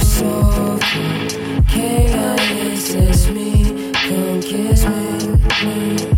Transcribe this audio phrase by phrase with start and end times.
[0.00, 0.82] soft.
[1.68, 3.92] K-I-S-S me.
[3.92, 5.42] Come kiss me.
[5.48, 6.11] Kiss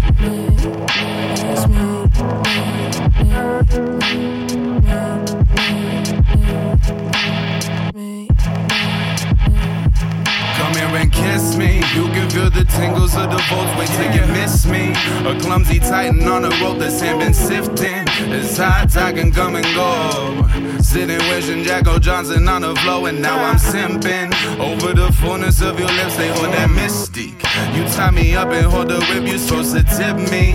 [12.64, 13.72] tingles of the volts.
[13.78, 14.92] Wait till you miss me.
[15.28, 18.04] A clumsy titan on a road that's been sifting.
[18.32, 20.80] It's hot, I can come and go.
[20.82, 25.78] Sitting wishing Jacko Johnson on the floor, and now I'm simping over the fullness of
[25.78, 26.16] your lips.
[26.16, 27.42] They hold that mystique.
[27.76, 29.26] You tie me up and hold the whip.
[29.26, 30.54] You supposed to tip me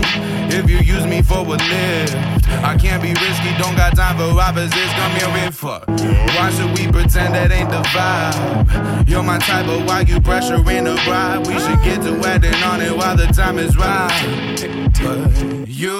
[0.52, 2.16] if you use me for a lift.
[2.62, 4.92] I can't be risky, don't got time for opposites.
[4.94, 5.86] Come here and fuck.
[5.88, 9.08] Why should we pretend that ain't the vibe?
[9.08, 11.46] You're my type, but why you pressuring the bride?
[11.46, 14.56] We should get to acting on it while the time is right.
[15.02, 15.98] But you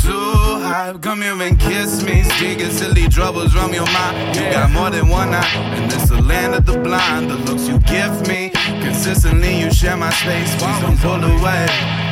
[0.00, 2.22] too hype, come here and kiss me.
[2.22, 4.36] Speaking silly troubles from your mind.
[4.36, 7.30] You got more than one eye, and it's the land of the blind.
[7.30, 8.50] The looks you give me,
[8.82, 10.50] consistently you share my space.
[10.56, 11.66] Please don't pull away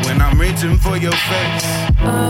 [0.05, 1.65] when I'm reaching for your face.
[2.01, 2.30] Uh,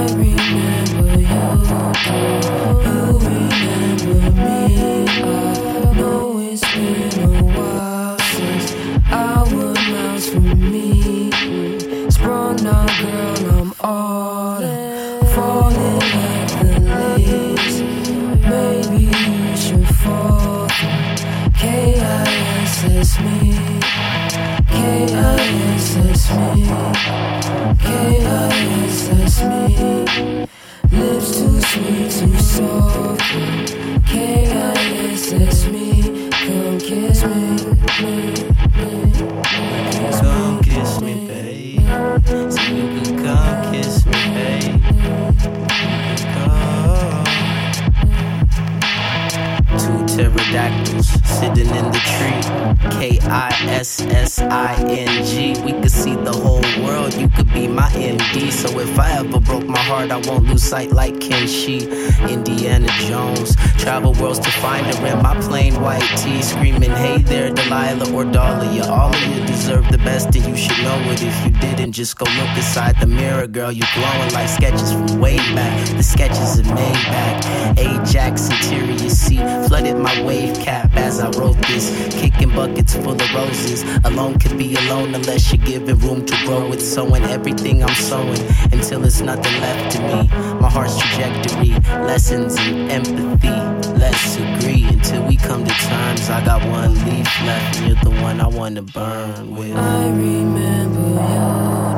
[34.11, 36.31] K-I-S-S me.
[36.31, 37.45] Come kiss me,
[38.01, 38.33] me,
[38.77, 39.00] me,
[50.51, 52.91] Sitting in the tree.
[52.99, 55.55] K I S S I N G.
[55.63, 57.15] We could see the whole world.
[57.15, 58.51] You could be my MD.
[58.51, 61.79] So if I ever broke my heart, I won't lose sight like Kenshi.
[62.29, 63.55] Indiana Jones.
[63.79, 66.43] Travel worlds to find her in my plain white tee.
[66.43, 68.87] Screaming, hey there, Delilah or Dahlia.
[68.87, 71.23] All of you deserve the best, and you should know it.
[71.23, 73.71] If you didn't, just go look inside the mirror, girl.
[73.71, 75.89] You glowing like sketches from way back.
[75.97, 77.79] The sketches are made back.
[77.79, 80.21] Ajax interior seat flooded my
[80.63, 81.91] cap as I wrote this.
[82.21, 83.83] Kicking buckets full of roses.
[84.05, 86.81] Alone could be alone unless you're given room to grow it.
[86.81, 88.41] Sowing everything I'm sowing
[88.73, 90.29] until it's nothing left to me.
[90.61, 91.71] My heart's trajectory,
[92.07, 93.49] lessons in empathy.
[93.99, 96.31] Let's agree until we come to terms.
[96.31, 99.77] I got one leaf left, and you're the one I wanna burn with.
[99.77, 101.90] I remember you,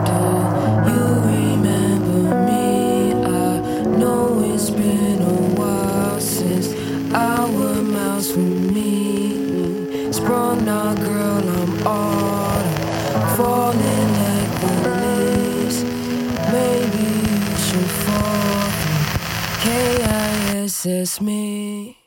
[7.82, 10.12] mouths from me.
[10.12, 15.82] Sprung out, girl, I'm autumn, falling like the leaves.
[16.52, 18.68] Maybe you should fall.
[19.64, 22.01] K-I-S-S me.